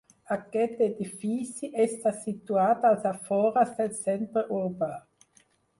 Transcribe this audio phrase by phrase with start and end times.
[0.35, 4.95] Aquest edifici està situat als afores del centre urbà.